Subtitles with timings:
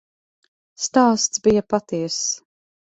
[0.87, 2.21] Stāsts bija patiess.